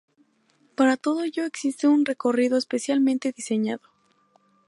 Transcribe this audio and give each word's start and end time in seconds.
Para 0.73 0.97
todo 0.97 1.21
ello 1.23 1.45
existe 1.45 1.87
un 1.87 2.05
recorrido 2.07 2.57
especialmente 2.57 3.33
diseñado. 3.33 3.87